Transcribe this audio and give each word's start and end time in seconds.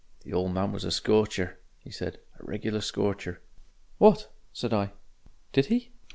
"The 0.21 0.33
old 0.33 0.51
man 0.55 0.71
was 0.71 0.83
a 0.83 0.89
scorcher," 0.89 1.59
he 1.77 1.91
said; 1.91 2.19
"a 2.39 2.43
regular 2.43 2.81
scorcher." 2.81 3.39
"What!" 3.99 4.31
said 4.51 4.73
I; 4.73 4.93
"did 5.53 5.67
he 5.67 5.91